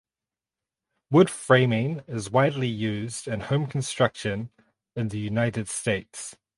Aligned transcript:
Wood 1.11 1.29
framing 1.29 2.01
is 2.07 2.31
widely 2.31 2.67
used 2.67 3.27
in 3.27 3.39
home 3.39 3.67
construction 3.67 4.49
in 4.95 5.09
the 5.09 5.19
United 5.19 5.69
States. 5.69 6.35